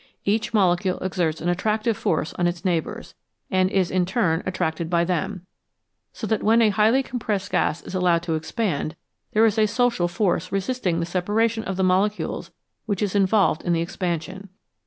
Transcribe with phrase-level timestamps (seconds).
[0.25, 3.13] Each molecule exerts an attractive force on its neighbours,
[3.51, 5.45] and is in turn attracted 186 BELOW ZERO by them,
[6.11, 8.95] so that when a highly compressed gas is allowed to expand,
[9.33, 12.49] there is a social force resisting the separation of the molecules
[12.87, 14.49] which is involved in the expansion.